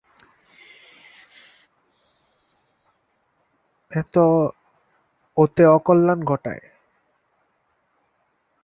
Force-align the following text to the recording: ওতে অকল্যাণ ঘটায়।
ওতে 5.37 5.63
অকল্যাণ 5.65 6.19
ঘটায়। 6.23 6.63